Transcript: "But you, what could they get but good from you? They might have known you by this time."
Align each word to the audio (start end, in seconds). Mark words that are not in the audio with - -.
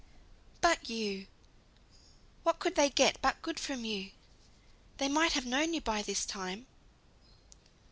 "But 0.61 0.89
you, 0.89 1.27
what 2.41 2.57
could 2.57 2.73
they 2.73 2.89
get 2.89 3.21
but 3.21 3.39
good 3.43 3.59
from 3.59 3.85
you? 3.85 4.09
They 4.97 5.07
might 5.07 5.33
have 5.33 5.45
known 5.45 5.75
you 5.75 5.81
by 5.81 6.01
this 6.01 6.25
time." 6.25 6.65